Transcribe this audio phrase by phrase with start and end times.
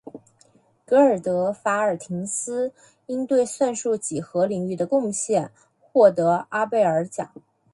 [0.83, 7.31] 格尔德·法尔廷斯（图）因对算术几何领域的贡献获得阿贝尔奖。